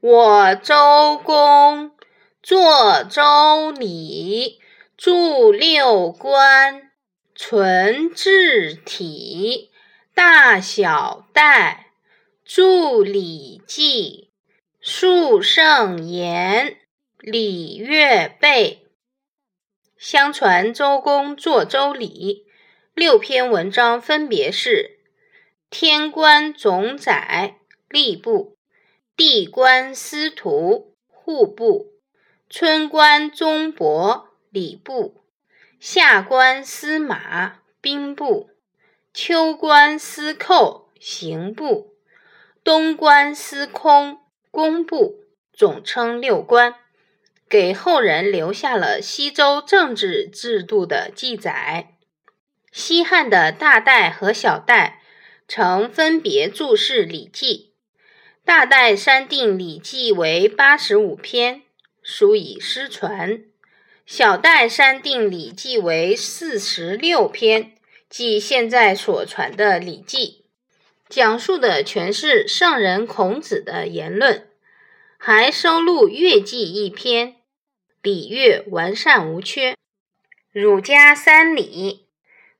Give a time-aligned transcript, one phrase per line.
[0.00, 1.90] 我周公
[2.40, 4.60] 作周礼，
[4.96, 6.92] 著六官，
[7.34, 9.72] 存治体，
[10.14, 11.94] 大小代，
[12.44, 14.30] 著礼记，
[14.80, 16.76] 述圣言，
[17.18, 18.86] 礼乐备。
[19.96, 22.46] 相传周公作周礼，
[22.94, 25.00] 六篇文章分别是：
[25.68, 27.56] 天官总宰，
[27.90, 28.57] 吏部。
[29.18, 31.94] 地官司徒户部，
[32.48, 35.24] 春官宗伯礼部，
[35.80, 38.50] 夏官司马兵部，
[39.12, 41.96] 秋官司寇刑部，
[42.62, 44.20] 冬官司空
[44.52, 46.76] 工部，总称六官，
[47.48, 51.96] 给后人留下了西周政治制度的记载。
[52.70, 55.02] 西汉的大代和小代
[55.48, 57.72] 曾分别注释《礼记》。
[58.48, 61.64] 大代删定礼记为八十五篇，
[62.02, 63.42] 书已失传；
[64.06, 67.74] 小代删定礼记为四十六篇，
[68.08, 70.46] 即现在所传的礼记，
[71.10, 74.48] 讲述的全是圣人孔子的言论，
[75.18, 77.36] 还收录乐记一篇，
[78.00, 79.76] 礼乐完善无缺。
[80.50, 82.06] 儒家三礼，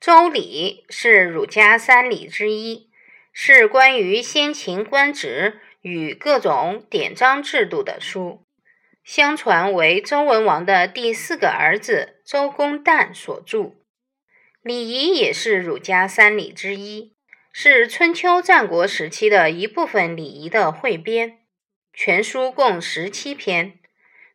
[0.00, 2.88] 周礼是儒家三礼之一，
[3.32, 5.58] 是关于先秦官职。
[5.82, 8.46] 与各种典章制度的书，
[9.04, 13.74] 相传为周文王的第四个儿子周公旦所著。
[14.62, 17.16] 礼仪也是儒家三礼之一，
[17.52, 21.40] 是春秋战国时期的一部分礼仪的汇编。
[21.92, 23.80] 全书共十七篇，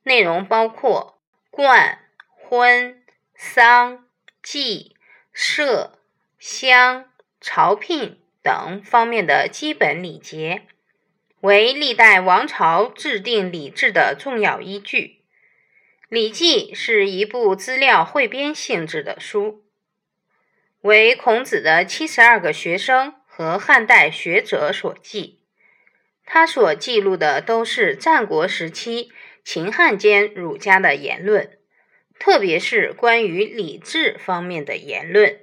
[0.04, 3.02] 内容包括冠、婚、
[3.34, 4.06] 丧、
[4.44, 4.98] 祭、
[5.32, 5.98] 社、
[6.38, 10.68] 乡、朝聘等方面的基本礼节。
[11.42, 15.00] 为历代王朝制定礼制的重要依据，
[16.10, 19.64] 《礼记》是一部资料汇编性质的书，
[20.82, 25.38] 为孔子的七十二个学生和汉代学者所记。
[26.26, 29.12] 他所记录的都是战国时期
[29.44, 31.60] 秦汉间儒家的言论，
[32.18, 35.36] 特别是关于礼制方面的言论。